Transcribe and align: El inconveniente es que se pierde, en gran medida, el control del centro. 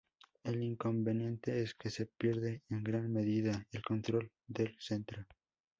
El 0.43 0.63
inconveniente 0.63 1.61
es 1.61 1.75
que 1.75 1.91
se 1.91 2.07
pierde, 2.07 2.63
en 2.71 2.83
gran 2.83 3.13
medida, 3.13 3.67
el 3.71 3.83
control 3.83 4.31
del 4.47 4.75
centro. 4.79 5.27